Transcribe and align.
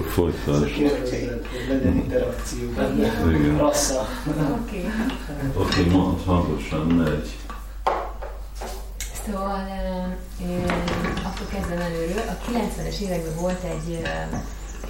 akkor 0.00 0.12
folytasd. 0.12 0.62
Hogy 0.62 1.38
legyen 1.68 1.96
interakció 1.96 2.68
benne. 2.68 3.06
Igen. 3.36 3.56
Rassza. 3.58 4.08
Oké. 4.62 4.90
Oké, 5.54 5.84
mondd 5.84 6.18
hangosan, 6.24 6.86
megy. 6.86 7.36
Szóval 9.26 9.66
akkor 11.24 11.46
kezdem 11.52 11.78
előről. 11.78 12.22
A 12.28 12.50
90-es 12.50 12.98
években 13.00 13.34
volt 13.40 13.62
egy 13.62 14.02
ö, 14.02 14.36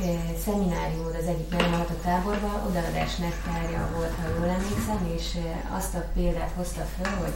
ö, 0.05 0.13
szeminárium 0.45 1.07
az 1.07 1.27
egyik 1.27 1.51
nem 1.51 1.73
a 1.73 2.03
táborban, 2.03 2.63
odaadás 2.69 3.17
nektárja 3.17 3.89
volt, 3.97 4.15
ha 4.23 4.29
jól 4.39 4.49
emlékszem, 4.49 5.11
és 5.17 5.27
azt 5.79 5.95
a 5.95 6.05
példát 6.15 6.53
hozta 6.57 6.87
föl, 6.97 7.13
hogy 7.19 7.33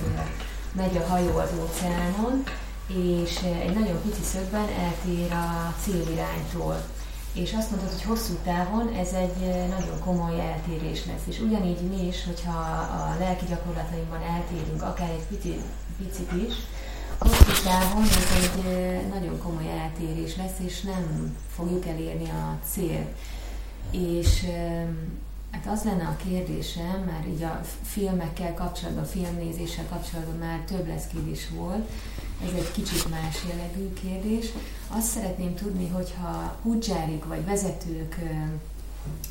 megy 0.73 0.97
a 0.97 1.07
hajó 1.11 1.37
az 1.37 1.51
óceánon, 1.63 2.43
és 2.87 3.39
egy 3.63 3.75
nagyon 3.75 4.03
pici 4.03 4.23
szögben 4.23 4.69
eltér 4.69 5.33
a 5.33 5.75
céliránytól. 5.83 6.83
És 7.35 7.53
azt 7.53 7.71
mondtad, 7.71 7.93
hogy 7.93 8.03
hosszú 8.03 8.35
távon 8.45 8.89
ez 8.89 9.13
egy 9.13 9.43
ö, 9.43 9.67
nagyon 9.67 9.99
komoly 10.05 10.41
eltérés 10.41 11.07
lesz. 11.07 11.27
És 11.27 11.41
ugyanígy 11.41 11.81
mi 11.81 12.07
is, 12.07 12.25
hogyha 12.25 12.59
a 13.03 13.17
lelki 13.19 13.45
gyakorlatainkban 13.49 14.23
eltérünk, 14.23 14.83
akár 14.83 15.11
egy 15.11 15.27
picit, 15.29 15.61
picit 15.99 16.33
is, 16.49 16.55
hosszú 17.19 17.63
távon 17.65 18.03
ez 18.03 18.31
egy 18.43 18.67
ö, 18.67 19.09
nagyon 19.15 19.39
komoly 19.43 19.71
eltérés 19.81 20.37
lesz, 20.37 20.59
és 20.65 20.81
nem 20.81 21.37
fogjuk 21.55 21.87
elérni 21.87 22.31
a 22.31 22.59
célt. 22.73 23.09
És 23.91 24.47
hát 25.55 25.73
az 25.73 25.85
lenne 25.85 26.07
a 26.07 26.17
kérdésem, 26.17 27.03
már 27.07 27.27
így 27.29 27.43
a 27.43 27.61
filmekkel 27.83 28.55
kapcsolatban, 28.55 29.05
filmnézéssel 29.05 29.85
kapcsolatban 29.89 30.37
már 30.39 30.59
több 30.59 30.87
lesz 30.87 31.07
kérdés 31.13 31.49
volt, 31.49 31.91
ez 32.45 32.53
egy 32.55 32.73
kicsit 32.73 33.11
más 33.11 33.37
jellegű 33.49 33.93
kérdés. 33.93 34.47
Azt 34.89 35.07
szeretném 35.07 35.55
tudni, 35.55 35.89
hogyha 35.89 36.57
pudzsárik 36.63 37.25
vagy 37.25 37.45
vezetők 37.45 38.19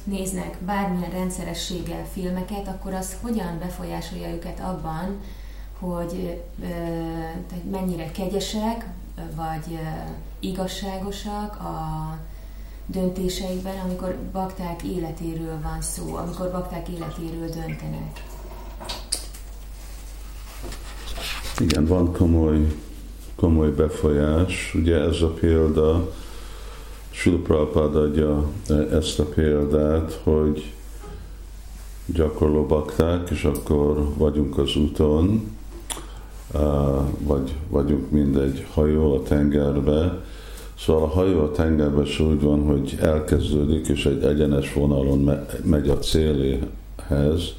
néznek 0.03 0.57
bármilyen 0.57 1.11
rendszerességgel 1.11 2.05
filmeket, 2.13 2.67
akkor 2.67 2.93
az 2.93 3.15
hogyan 3.21 3.59
befolyásolja 3.59 4.29
őket 4.29 4.59
abban, 4.59 5.19
hogy 5.79 6.43
mennyire 7.71 8.11
kegyesek, 8.11 8.85
vagy 9.35 9.79
igazságosak 10.39 11.55
a 11.55 12.17
döntéseikben, 12.85 13.79
amikor 13.85 14.15
bakták 14.31 14.83
életéről 14.83 15.59
van 15.63 15.81
szó, 15.81 16.15
amikor 16.15 16.51
bakták 16.51 16.87
életéről 16.89 17.47
döntenek. 17.47 18.23
Igen, 21.59 21.85
van 21.85 22.11
komoly, 22.11 22.75
komoly 23.35 23.71
befolyás. 23.71 24.73
Ugye 24.75 24.95
ez 24.95 25.21
a 25.21 25.29
példa, 25.29 26.11
Sula 27.09 27.37
Prabhupada 27.37 28.01
adja 28.01 28.49
ezt 28.91 29.19
a 29.19 29.25
példát, 29.25 30.19
hogy 30.23 30.73
gyakorló 32.05 32.65
bakták, 32.65 33.29
és 33.29 33.43
akkor 33.43 34.13
vagyunk 34.17 34.57
az 34.57 34.75
úton, 34.75 35.55
vagy 37.17 37.55
vagyunk 37.69 38.11
mindegy 38.11 38.67
hajó 38.73 39.15
a 39.15 39.23
tengerbe. 39.23 40.23
Szóval 40.85 41.03
a 41.03 41.07
hajó 41.07 41.39
a 41.39 41.51
tengerben 41.51 42.05
is 42.05 42.19
úgy 42.19 42.41
van, 42.41 42.63
hogy 42.63 42.97
elkezdődik, 43.01 43.87
és 43.87 44.05
egy 44.05 44.23
egyenes 44.23 44.73
vonalon 44.73 45.39
megy 45.63 45.89
a 45.89 45.97
céléhez, 45.97 47.53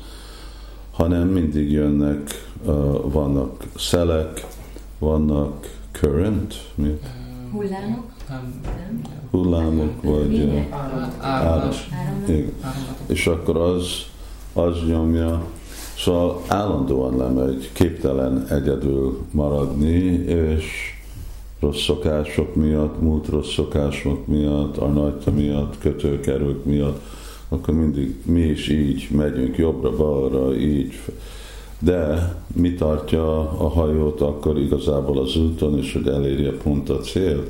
hanem 0.91 1.28
mindig 1.28 1.70
jönnek, 1.70 2.30
vannak 3.02 3.64
szelek, 3.77 4.47
vannak 4.98 5.78
current, 5.91 6.55
mi? 6.75 6.98
Hullámok? 7.52 8.05
Nem. 8.28 9.00
Hullámok, 9.30 10.02
vagy. 10.02 10.69
Áramlatok. 11.20 11.75
És 13.06 13.27
akkor 13.27 13.56
az, 13.56 13.86
az 14.52 14.77
nyomja, 14.86 15.45
szóval 15.97 16.42
állandóan 16.48 17.17
lemegy, 17.17 17.70
képtelen 17.72 18.47
egyedül 18.48 19.27
maradni, 19.30 19.95
és 20.24 20.94
rossz 21.61 21.83
szokások 21.83 22.55
miatt, 22.55 23.01
múlt 23.01 23.29
rossz 23.29 23.53
szokások 23.53 24.27
miatt, 24.27 24.77
a 24.77 24.87
nagyta 24.87 25.31
miatt, 25.31 25.79
kötőkerők 25.79 26.65
miatt, 26.65 27.01
akkor 27.48 27.75
mindig 27.75 28.17
mi 28.25 28.41
is 28.41 28.69
így 28.69 29.09
megyünk, 29.11 29.57
jobbra-balra, 29.57 30.57
így. 30.57 30.93
De 31.79 32.35
mi 32.55 32.75
tartja 32.75 33.39
a 33.39 33.69
hajót 33.69 34.20
akkor 34.20 34.59
igazából 34.59 35.19
az 35.19 35.37
úton, 35.37 35.79
és 35.79 35.93
hogy 35.93 36.07
elérje 36.07 36.53
pont 36.53 36.91
a 36.91 36.98
cél, 36.98 37.45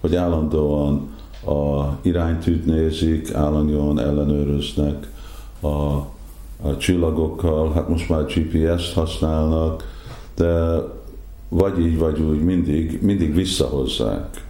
hogy 0.00 0.16
állandóan 0.16 1.10
a 1.46 1.84
iránytűt 2.02 2.66
nézik, 2.66 3.34
állandóan 3.34 3.98
ellenőröznek 3.98 5.10
a, 5.60 5.66
a 6.62 6.76
csillagokkal, 6.78 7.72
hát 7.72 7.88
most 7.88 8.08
már 8.08 8.24
GPS-t 8.24 8.92
használnak, 8.92 9.90
de 10.34 10.78
vagy 11.54 11.78
így, 11.78 11.98
vagy 11.98 12.20
úgy 12.20 12.40
mindig, 12.44 12.98
mindig 13.02 13.34
visszahozzák. 13.34 14.44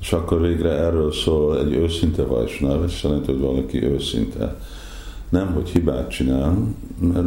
És 0.00 0.12
akkor 0.12 0.40
végre 0.40 0.70
erről 0.70 1.12
szól 1.12 1.58
egy 1.58 1.72
őszinte 1.72 2.22
vajsnáv, 2.22 2.82
ez 2.82 3.00
jelenti, 3.02 3.32
hogy 3.32 3.40
valaki 3.40 3.82
őszinte. 3.82 4.60
Nem, 5.28 5.52
hogy 5.52 5.68
hibát 5.68 6.10
csinál, 6.10 6.74
mert 6.98 7.26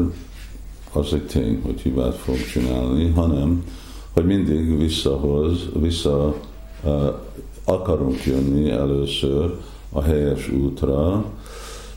az 0.94 1.14
egy 1.14 1.26
tény, 1.26 1.62
hogy 1.64 1.80
hibát 1.82 2.16
fog 2.16 2.36
csinálni, 2.52 3.10
hanem, 3.10 3.64
hogy 4.14 4.26
mindig 4.26 4.78
visszahoz, 4.78 5.66
vissza 5.80 6.36
uh, 6.84 7.14
akarunk 7.64 8.26
jönni 8.26 8.70
először 8.70 9.58
a 9.92 10.02
helyes 10.02 10.50
útra, 10.50 11.26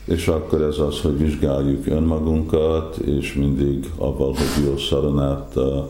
és 0.05 0.27
akkor 0.27 0.61
ez 0.61 0.77
az, 0.77 0.99
hogy 0.99 1.17
vizsgáljuk 1.17 1.87
önmagunkat, 1.87 2.97
és 2.97 3.33
mindig 3.33 3.91
avval, 3.97 4.33
hogy 4.33 4.65
jó 4.65 4.77
szaronát 4.77 5.51
uh, 5.55 5.83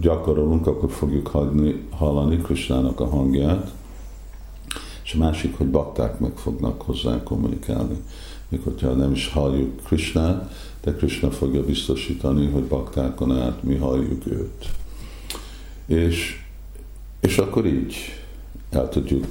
gyakorolunk, 0.00 0.66
akkor 0.66 0.90
fogjuk 0.90 1.26
hagyni, 1.26 1.86
hallani 1.90 2.36
Krisnának 2.36 3.00
a 3.00 3.06
hangját, 3.06 3.72
és 5.04 5.14
a 5.14 5.18
másik, 5.18 5.56
hogy 5.56 5.66
bakták 5.66 6.18
meg 6.18 6.32
fognak 6.36 6.82
hozzá 6.82 7.22
kommunikálni. 7.22 8.02
Még 8.48 8.60
hogyha 8.64 8.92
nem 8.92 9.12
is 9.12 9.28
halljuk 9.28 9.82
Krisnát, 9.84 10.52
de 10.80 10.92
Krishna 10.94 11.30
fogja 11.30 11.64
biztosítani, 11.64 12.46
hogy 12.46 12.62
baktákon 12.62 13.38
át 13.38 13.62
mi 13.62 13.76
halljuk 13.76 14.26
őt. 14.26 14.68
És, 15.86 16.44
és 17.20 17.38
akkor 17.38 17.66
így 17.66 17.94
el 18.70 18.88
tudjuk 18.88 19.26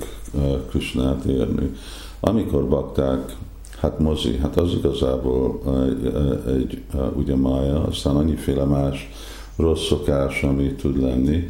Krishnát 0.70 1.24
érni. 1.26 1.72
Amikor 2.20 2.68
bakták, 2.68 3.36
hát 3.80 4.00
mozi, 4.00 4.38
hát 4.38 4.58
az 4.58 4.74
igazából 4.74 5.62
egy, 5.86 6.14
egy 6.48 6.84
ugye 7.16 7.36
mája, 7.36 7.84
aztán 7.84 8.16
annyiféle 8.16 8.64
más 8.64 9.10
rossz 9.60 9.88
szokás, 9.88 10.44
ami 10.44 10.74
tud 10.74 11.02
lenni, 11.02 11.48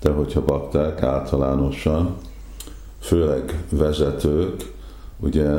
de 0.00 0.10
hogyha 0.10 0.44
bakták 0.44 1.02
általánosan, 1.02 2.16
főleg 2.98 3.64
vezetők, 3.70 4.72
ugye 5.20 5.58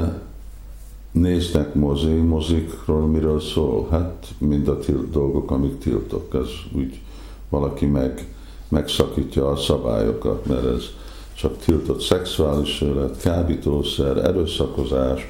néznek 1.12 1.74
mozi, 1.74 2.14
mozikról 2.14 3.08
miről 3.08 3.40
szól? 3.40 3.88
Hát 3.92 4.28
mind 4.38 4.68
a 4.68 4.78
til- 4.78 5.10
dolgok, 5.10 5.52
amik 5.52 5.78
tiltok, 5.78 6.34
ez 6.34 6.50
úgy 6.76 7.02
valaki 7.50 7.86
meg, 7.86 8.28
megszakítja 8.70 9.50
a 9.50 9.56
szabályokat, 9.56 10.46
mert 10.46 10.66
ez 10.66 10.84
csak 11.34 11.58
tiltott 11.58 12.02
szexuális 12.02 12.82
élet, 12.82 13.18
kábítószer, 13.18 14.18
erőszakozás, 14.18 15.28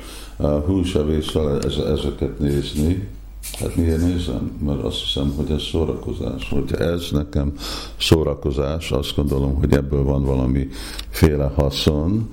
húsevészel 0.65 1.59
ez, 1.61 1.75
ezeket 1.75 2.39
nézni. 2.39 3.07
Hát 3.51 3.75
miért 3.75 4.01
nézem? 4.01 4.51
Mert 4.65 4.83
azt 4.83 4.97
hiszem, 4.97 5.33
hogy 5.35 5.51
ez 5.51 5.61
szórakozás. 5.61 6.49
Hogyha 6.49 6.77
ez 6.77 7.07
nekem 7.11 7.53
szórakozás, 7.99 8.91
azt 8.91 9.15
gondolom, 9.15 9.55
hogy 9.55 9.73
ebből 9.73 10.03
van 10.03 10.23
valami 10.23 10.67
féle 11.09 11.51
haszon, 11.55 12.29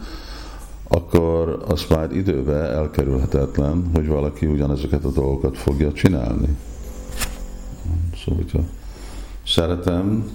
akkor 0.88 1.64
az 1.68 1.86
már 1.88 2.12
idővel 2.12 2.64
elkerülhetetlen, 2.64 3.90
hogy 3.94 4.06
valaki 4.06 4.46
ugyanezeket 4.46 5.04
a 5.04 5.10
dolgokat 5.10 5.56
fogja 5.56 5.92
csinálni. 5.92 6.56
Szóval, 8.24 8.42
hogyha 8.42 8.60
szeretem, 9.46 10.30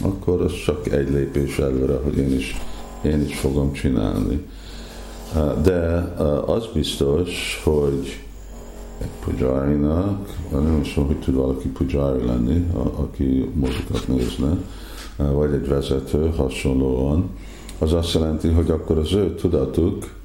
akkor 0.00 0.40
az 0.40 0.52
csak 0.64 0.88
egy 0.88 1.10
lépés 1.10 1.58
előre, 1.58 1.98
hogy 2.04 2.16
én 2.16 2.32
is, 2.32 2.56
én 3.04 3.22
is 3.22 3.38
fogom 3.38 3.72
csinálni. 3.72 4.46
De 5.62 5.80
az 6.46 6.68
biztos, 6.74 7.60
hogy 7.64 8.18
egy 9.00 9.10
pujárinak, 9.24 10.36
nem 10.50 10.80
is 10.82 10.94
hogy 10.94 11.16
tud 11.16 11.34
valaki 11.34 11.68
pujári 11.68 12.24
lenni, 12.24 12.66
aki 12.96 13.50
mozikat 13.54 14.08
nézne, 14.08 14.56
vagy 15.16 15.52
egy 15.52 15.68
vezető 15.68 16.30
hasonlóan, 16.36 17.30
az 17.78 17.92
azt 17.92 18.14
jelenti, 18.14 18.48
hogy 18.48 18.70
akkor 18.70 18.98
az 18.98 19.12
ő 19.12 19.34
tudatuk 19.34 20.16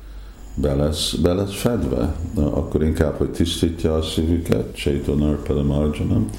be 0.55 0.75
lesz, 0.75 1.13
be 1.13 1.33
lesz 1.33 1.53
fedve. 1.53 2.15
Na, 2.35 2.55
akkor 2.55 2.83
inkább, 2.83 3.17
hogy 3.17 3.29
tisztítja 3.29 3.95
a 3.95 4.01
szívüket, 4.01 4.75
Chaitanya 4.75 5.37
Padamarjanam, 5.43 6.29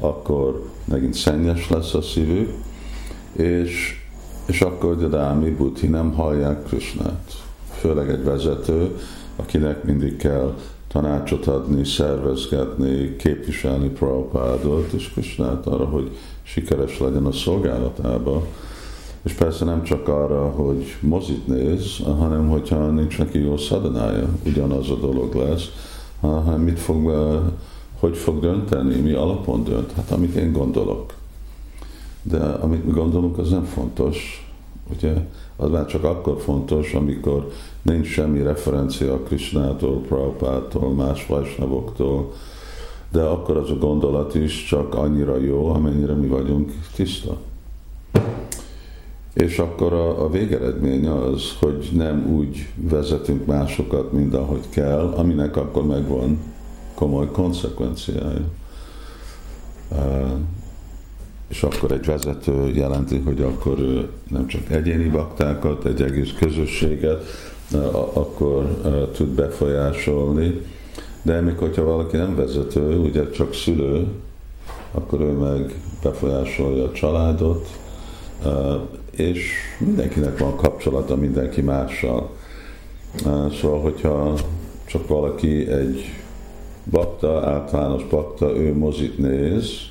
akkor 0.00 0.70
megint 0.84 1.14
szennyes 1.14 1.68
lesz 1.68 1.94
a 1.94 2.02
szívük, 2.02 2.50
és, 3.32 4.00
és 4.46 4.60
akkor 4.60 4.96
Dadámi 4.96 5.50
Buddhi 5.50 5.86
nem 5.86 6.12
hallják 6.12 6.64
Krishnát. 6.64 7.32
főleg 7.70 8.10
egy 8.10 8.24
vezető, 8.24 8.96
akinek 9.36 9.84
mindig 9.84 10.16
kell 10.16 10.54
tanácsot 10.92 11.46
adni, 11.46 11.84
szervezgetni, 11.84 13.16
képviselni 13.16 13.88
Prabhupádot 13.88 14.92
és 14.92 15.10
Krishnát 15.12 15.66
arra, 15.66 15.84
hogy 15.84 16.10
sikeres 16.42 16.98
legyen 16.98 17.26
a 17.26 17.32
szolgálatába. 17.32 18.46
És 19.22 19.32
persze 19.32 19.64
nem 19.64 19.82
csak 19.82 20.08
arra, 20.08 20.48
hogy 20.48 20.96
mozit 21.00 21.46
néz, 21.46 21.98
hanem 22.04 22.48
hogyha 22.48 22.90
nincs 22.90 23.18
neki 23.18 23.38
jó 23.38 23.56
szadanája, 23.56 24.28
ugyanaz 24.46 24.90
a 24.90 24.96
dolog 24.96 25.34
lesz, 25.34 25.70
hanem 26.20 26.60
mit 26.60 26.78
fog, 26.78 27.12
hogy 27.98 28.16
fog 28.16 28.40
dönteni, 28.40 29.00
mi 29.00 29.12
alapon 29.12 29.64
dönt, 29.64 29.92
hát 29.92 30.10
amit 30.10 30.34
én 30.34 30.52
gondolok. 30.52 31.14
De 32.22 32.38
amit 32.38 32.84
mi 32.84 32.92
gondolunk, 32.92 33.38
az 33.38 33.50
nem 33.50 33.64
fontos, 33.64 34.49
ugye? 34.96 35.12
Az 35.56 35.70
már 35.70 35.86
csak 35.86 36.04
akkor 36.04 36.40
fontos, 36.40 36.94
amikor 36.94 37.50
nincs 37.82 38.06
semmi 38.06 38.42
referencia 38.42 39.22
Krishnától, 39.22 40.00
Prabhupától, 40.00 40.92
más 40.92 41.26
vajsnavoktól, 41.26 42.32
de 43.10 43.22
akkor 43.22 43.56
az 43.56 43.70
a 43.70 43.78
gondolat 43.78 44.34
is 44.34 44.64
csak 44.64 44.94
annyira 44.94 45.38
jó, 45.38 45.66
amennyire 45.66 46.12
mi 46.12 46.26
vagyunk 46.26 46.72
tiszta. 46.94 47.36
És 49.32 49.58
akkor 49.58 49.92
a, 49.92 50.24
a 50.24 50.30
végeredmény 50.30 51.06
az, 51.06 51.42
hogy 51.60 51.88
nem 51.92 52.26
úgy 52.34 52.68
vezetünk 52.74 53.46
másokat, 53.46 54.12
mint 54.12 54.34
ahogy 54.34 54.68
kell, 54.68 55.12
aminek 55.16 55.56
akkor 55.56 55.86
megvan 55.86 56.38
komoly 56.94 57.30
konsekvenciája. 57.30 58.44
És 61.50 61.62
akkor 61.62 61.92
egy 61.92 62.04
vezető 62.04 62.68
jelenti, 62.74 63.18
hogy 63.18 63.42
akkor 63.42 64.08
nem 64.30 64.46
csak 64.46 64.70
egyéni 64.70 65.08
baktákat, 65.08 65.84
egy 65.84 66.02
egész 66.02 66.32
közösséget, 66.38 67.24
akkor 68.12 68.80
tud 69.12 69.28
befolyásolni, 69.28 70.60
de 71.22 71.40
még 71.40 71.56
hogyha 71.56 71.84
valaki 71.84 72.16
nem 72.16 72.36
vezető, 72.36 72.98
ugye 72.98 73.30
csak 73.30 73.54
szülő, 73.54 74.06
akkor 74.90 75.20
ő 75.20 75.30
meg 75.30 75.74
befolyásolja 76.02 76.84
a 76.84 76.92
családot, 76.92 77.68
és 79.10 79.52
mindenkinek 79.78 80.38
van 80.38 80.56
kapcsolata 80.56 81.16
mindenki 81.16 81.60
mással. 81.60 82.30
Szóval, 83.60 83.80
hogyha 83.80 84.34
csak 84.84 85.08
valaki 85.08 85.68
egy 85.68 86.04
bakta, 86.90 87.46
általános 87.46 88.06
bakta, 88.06 88.56
ő 88.56 88.76
mozit 88.76 89.18
néz, 89.18 89.89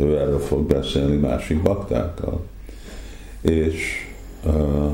ő 0.00 0.18
erről 0.18 0.38
fog 0.38 0.66
beszélni 0.66 1.16
másik 1.16 1.62
baktákkal. 1.62 2.40
És 3.40 4.06
uh, 4.44 4.92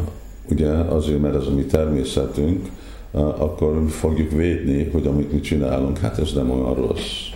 ugye 0.50 0.68
azért, 0.70 1.20
mert 1.20 1.34
ez 1.34 1.46
a 1.46 1.54
mi 1.54 1.64
természetünk, 1.64 2.68
uh, 3.10 3.42
akkor 3.42 3.84
fogjuk 3.88 4.30
védni, 4.30 4.88
hogy 4.92 5.06
amit 5.06 5.32
mi 5.32 5.40
csinálunk, 5.40 5.98
hát 5.98 6.18
ez 6.18 6.32
nem 6.32 6.50
olyan 6.50 6.74
rossz. 6.74 7.34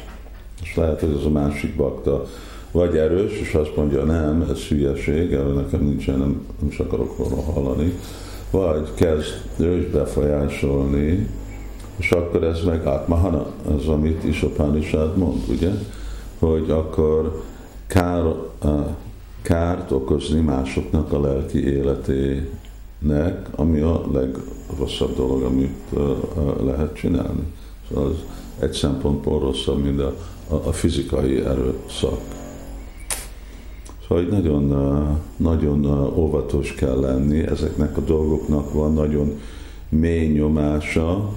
És 0.63 0.77
lehet, 0.77 1.01
hogy 1.01 1.17
ez 1.19 1.25
a 1.25 1.31
másik 1.31 1.77
bakta 1.77 2.27
vagy 2.71 2.97
erős, 2.97 3.41
és 3.41 3.55
azt 3.55 3.77
mondja, 3.77 4.05
nem, 4.05 4.47
ez 4.51 4.61
hülyeség, 4.61 5.33
erről 5.33 5.55
nekem 5.55 5.81
nincsen, 5.81 6.19
nem, 6.19 6.47
nem 6.61 6.69
is 6.69 6.79
akarok 6.79 7.19
róla 7.19 7.43
hallani, 7.43 7.93
vagy 8.51 8.89
kezd 8.95 9.35
ő 9.57 9.77
is 9.77 9.87
befolyásolni, 9.87 11.29
és 11.97 12.11
akkor 12.11 12.45
ez 12.45 12.65
meg 12.65 12.87
átmahana, 12.87 13.47
az, 13.77 13.89
amit 13.89 14.25
is 14.25 14.43
a 14.43 15.13
mond, 15.17 15.43
ugye? 15.49 15.71
Hogy 16.39 16.71
akkor 16.71 17.43
kár, 17.91 18.35
kárt 19.43 19.91
okozni 19.91 20.41
másoknak 20.41 21.13
a 21.13 21.21
lelki 21.21 21.67
életének, 21.67 23.49
ami 23.55 23.81
a 23.81 24.03
legrosszabb 24.13 25.17
dolog, 25.17 25.43
amit 25.43 25.91
lehet 26.65 26.95
csinálni. 26.95 27.43
Szóval 27.89 28.07
az 28.07 28.17
egy 28.59 28.73
szempontból 28.73 29.41
rosszabb, 29.41 29.83
mint 29.83 30.01
a, 30.01 30.15
a, 30.49 30.73
fizikai 30.73 31.45
erőszak. 31.45 32.21
Szóval 34.09 34.25
nagyon, 34.25 34.75
nagyon 35.37 35.85
óvatos 36.17 36.75
kell 36.75 37.01
lenni, 37.01 37.39
ezeknek 37.39 37.97
a 37.97 38.01
dolgoknak 38.01 38.73
van 38.73 38.93
nagyon 38.93 39.41
mély 39.89 40.33
nyomása, 40.33 41.33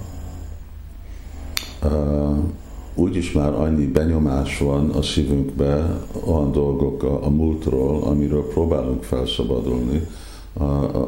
úgyis 2.94 3.32
már 3.32 3.52
annyi 3.52 3.86
benyomás 3.86 4.58
van 4.58 4.90
a 4.90 5.02
szívünkbe, 5.02 6.00
olyan 6.24 6.52
dolgok 6.52 7.02
a, 7.02 7.24
a 7.24 7.30
múltról, 7.30 8.02
amiről 8.02 8.48
próbálunk 8.48 9.02
felszabadulni, 9.02 10.06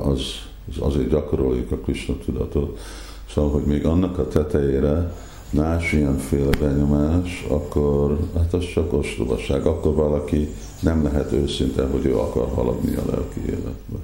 az, 0.02 0.20
az 0.68 0.76
azért 0.80 1.08
gyakoroljuk 1.08 1.72
a 1.72 1.76
Krishna 1.76 2.14
tudatot. 2.24 2.78
Szóval, 3.30 3.50
hogy 3.50 3.64
még 3.64 3.84
annak 3.84 4.18
a 4.18 4.28
tetejére 4.28 5.14
más 5.50 5.92
ilyenféle 5.92 6.56
benyomás, 6.60 7.46
akkor 7.48 8.18
hát 8.36 8.54
az 8.54 8.64
csak 8.74 8.92
ostobaság. 8.92 9.66
Akkor 9.66 9.94
valaki 9.94 10.48
nem 10.80 11.02
lehet 11.02 11.32
őszinte, 11.32 11.86
hogy 11.86 12.04
ő 12.04 12.18
akar 12.18 12.48
haladni 12.54 12.94
a 12.94 13.02
lelki 13.10 13.40
életbe. 13.40 13.98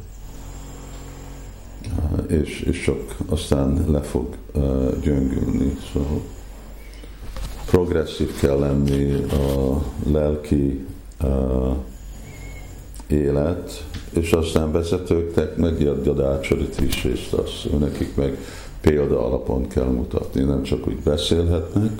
És, 2.28 2.60
és 2.60 2.82
csak 2.82 3.16
aztán 3.28 3.84
le 3.88 4.00
fog 4.00 4.26
uh, 4.54 5.00
gyöngülni. 5.00 5.76
Szóval 5.92 6.20
progresszív 7.72 8.38
kell 8.40 8.58
lenni 8.58 9.12
a 9.12 9.82
lelki 10.10 10.86
uh, 11.22 11.76
élet, 13.06 13.86
és 14.10 14.32
aztán 14.32 14.72
vezetőknek 14.72 15.56
meg 15.56 15.80
Jadácsarit 15.80 16.80
is 16.80 17.02
részt 17.02 17.32
az, 17.32 17.50
nekik 17.78 18.16
meg 18.16 18.38
példa 18.80 19.26
alapon 19.26 19.68
kell 19.68 19.84
mutatni, 19.84 20.42
nem 20.42 20.62
csak 20.62 20.86
úgy 20.86 20.98
beszélhetnek, 21.04 21.90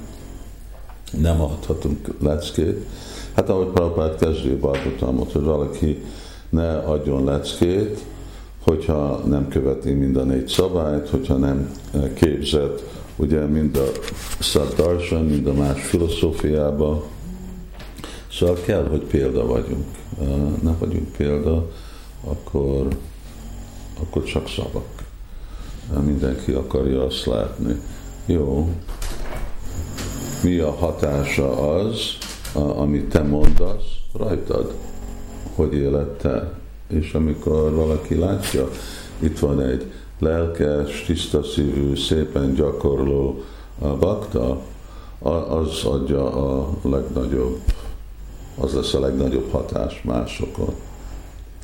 nem 1.21 1.41
adhatunk 1.41 2.09
leckét. 2.21 2.87
Hát 3.33 3.49
ahogy 3.49 3.67
Prabhupád 3.67 4.17
kezdő 4.17 4.57
Barkotalmot, 4.57 5.33
hogy 5.33 5.43
valaki 5.43 6.03
ne 6.49 6.79
adjon 6.79 7.25
leckét, 7.25 8.05
hogyha 8.65 9.23
nem 9.27 9.49
követi 9.49 9.91
mind 9.91 10.17
a 10.17 10.23
négy 10.23 10.49
szabályt, 10.49 11.09
hogyha 11.09 11.37
nem 11.37 11.71
képzett 12.15 12.92
ugye 13.17 13.41
mind 13.41 13.77
a 13.77 13.91
Szaddarsan, 14.41 15.25
mind 15.25 15.47
a 15.47 15.53
más 15.53 15.83
filozófiába. 15.83 17.05
Szóval 18.33 18.57
kell, 18.65 18.89
hogy 18.89 19.03
példa 19.03 19.47
vagyunk. 19.47 19.87
Nem 20.63 20.77
vagyunk 20.79 21.13
példa, 21.17 21.71
akkor, 22.25 22.89
akkor 24.01 24.25
csak 24.25 24.49
szavak. 24.49 25.03
Mindenki 26.05 26.53
akarja 26.53 27.05
azt 27.05 27.27
látni. 27.27 27.81
Jó, 28.27 28.69
mi 30.43 30.59
a 30.59 30.71
hatása 30.71 31.75
az, 31.75 31.99
amit 32.53 33.09
te 33.09 33.23
mondasz 33.23 33.85
rajtad, 34.13 34.75
hogy 35.55 35.75
éled 35.75 36.09
te. 36.09 36.53
És 36.89 37.13
amikor 37.13 37.75
valaki 37.75 38.15
látja, 38.15 38.69
itt 39.19 39.39
van 39.39 39.61
egy 39.61 39.93
lelkes, 40.23 41.05
tiszta 41.07 41.43
szívű, 41.43 41.97
szépen 41.97 42.55
gyakorló 42.55 43.43
bakta, 43.79 44.61
az 45.49 45.85
adja 45.85 46.33
a 46.33 46.69
legnagyobb, 46.83 47.59
az 48.59 48.75
lesz 48.75 48.95
a 48.95 49.01
legnagyobb 49.01 49.51
hatás 49.51 50.03
másokon. 50.03 50.75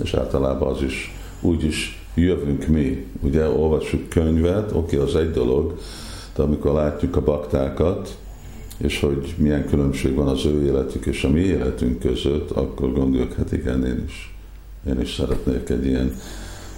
És 0.02 0.14
általában 0.14 0.72
az 0.74 0.82
is, 0.82 1.14
úgy 1.40 1.64
is 1.64 2.06
jövünk 2.14 2.66
mi. 2.66 3.06
Ugye 3.20 3.48
olvassuk 3.48 4.08
könyvet, 4.08 4.72
oké, 4.72 4.96
okay, 4.96 5.08
az 5.08 5.16
egy 5.16 5.30
dolog, 5.30 5.78
de 6.34 6.42
amikor 6.42 6.72
látjuk 6.72 7.16
a 7.16 7.22
baktákat, 7.22 8.18
és 8.76 9.00
hogy 9.00 9.34
milyen 9.36 9.66
különbség 9.66 10.14
van 10.14 10.28
az 10.28 10.44
ő 10.44 10.64
életük 10.64 11.06
és 11.06 11.24
a 11.24 11.28
mi 11.28 11.40
életünk 11.40 11.98
között, 11.98 12.50
akkor 12.50 12.92
gondoljuk, 12.92 13.32
hát 13.32 13.52
igen, 13.52 13.86
én 13.86 14.04
is, 14.06 14.34
én 14.86 15.00
is 15.00 15.14
szeretnék 15.14 15.68
egy 15.68 15.86
ilyen 15.86 16.14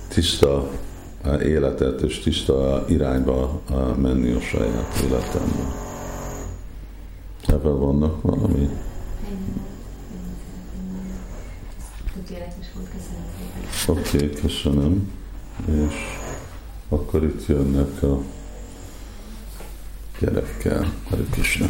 tiszta 0.09 0.71
életet 1.43 2.01
és 2.01 2.19
tiszta 2.19 2.85
irányba 2.89 3.61
menni 3.97 4.33
a 4.33 4.41
saját 4.41 5.03
életemben. 5.05 5.73
Ebben 7.47 7.79
vannak 7.79 8.23
valami? 8.23 8.69
Oké, 13.87 14.17
okay, 14.17 14.31
köszönöm. 14.31 15.13
És 15.67 15.95
akkor 16.89 17.25
itt 17.25 17.47
jönnek 17.47 18.03
a 18.03 18.23
gyerekkel. 20.19 20.93
Hare 21.09 21.23
Krishna. 21.31 21.67